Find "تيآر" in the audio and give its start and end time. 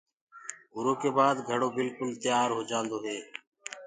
2.21-2.49